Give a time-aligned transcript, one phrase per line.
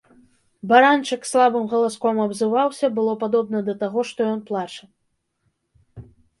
[0.69, 4.83] Баранчык слабым галаском абзываўся, было падобна да таго, што ён плача.